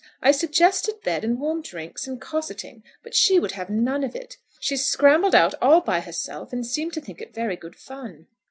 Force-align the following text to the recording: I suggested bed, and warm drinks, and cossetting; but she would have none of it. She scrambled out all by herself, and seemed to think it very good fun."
I 0.19 0.31
suggested 0.31 1.03
bed, 1.03 1.23
and 1.23 1.39
warm 1.39 1.61
drinks, 1.61 2.07
and 2.07 2.19
cossetting; 2.19 2.81
but 3.03 3.13
she 3.13 3.37
would 3.39 3.51
have 3.51 3.69
none 3.69 4.03
of 4.03 4.15
it. 4.15 4.37
She 4.59 4.75
scrambled 4.75 5.35
out 5.35 5.53
all 5.61 5.81
by 5.81 5.99
herself, 5.99 6.51
and 6.51 6.65
seemed 6.65 6.93
to 6.93 7.01
think 7.01 7.21
it 7.21 7.35
very 7.35 7.55
good 7.55 7.75
fun." 7.75 8.25